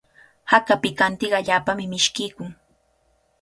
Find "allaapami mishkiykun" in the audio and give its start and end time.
1.41-2.51